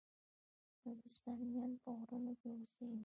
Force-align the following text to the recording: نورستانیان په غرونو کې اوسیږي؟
نورستانیان 0.83 1.71
په 1.81 1.89
غرونو 1.99 2.31
کې 2.39 2.47
اوسیږي؟ 2.55 2.99